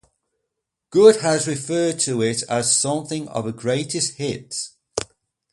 [0.89, 4.75] Good has referred to it as something of a greatest hits.